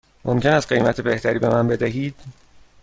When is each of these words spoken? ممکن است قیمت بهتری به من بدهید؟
ممکن 0.25 0.49
است 0.49 0.67
قیمت 0.67 1.01
بهتری 1.01 1.39
به 1.39 1.49
من 1.49 1.67
بدهید؟ 1.67 2.15